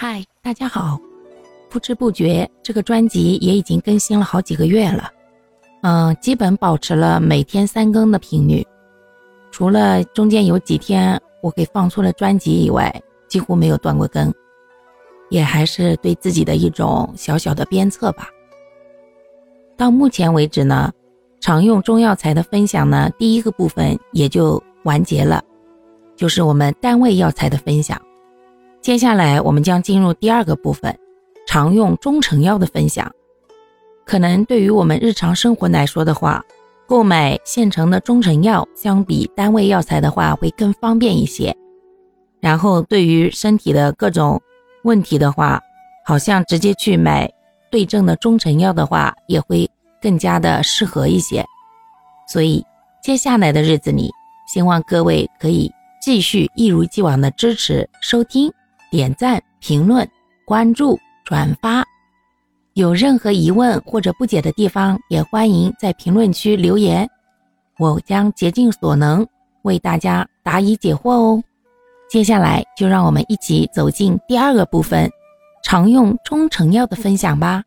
[0.00, 0.96] 嗨，大家好！
[1.68, 5.10] 不知不觉，这个专辑也已经更新了好几个月了。
[5.82, 8.64] 嗯，基本保持了每天三更的频率，
[9.50, 12.94] 除了中间有几天我给放错了专辑以外，
[13.26, 14.32] 几乎没有断过更。
[15.30, 18.28] 也还是对自己的一种小小的鞭策吧。
[19.76, 20.92] 到目前为止呢，
[21.40, 25.42] 常用中药材的分享呢，第一个部分也就完结了，
[26.14, 28.00] 就是我们单位药材的分享。
[28.88, 30.98] 接下来我们将进入第二个部分，
[31.46, 33.12] 常用中成药的分享。
[34.06, 36.42] 可能对于我们日常生活来说的话，
[36.86, 41.54] 购买现成的中成药相比单位药材的话会更方便一些。
[42.40, 44.40] 然后对于身体的各种
[44.84, 45.60] 问题的话，
[46.06, 47.30] 好像直接去买
[47.70, 49.70] 对症的中成药的话，也会
[50.00, 51.44] 更加的适合一些。
[52.26, 52.64] 所以
[53.02, 54.10] 接下来的日子里，
[54.50, 55.70] 希望各位可以
[56.00, 58.50] 继续一如既往的支持收听、
[58.90, 60.08] 点赞、评论、
[60.44, 61.84] 关注、转发。
[62.74, 67.08] 有任何疑问或者不解的地方，也欢迎在评论区留言，
[67.78, 69.26] 我将竭尽所能
[69.62, 71.42] 为大家答疑解惑哦。
[72.08, 75.10] 接下来就让我们一起走进第二个部分，
[75.62, 77.62] 常用中成药的分享吧。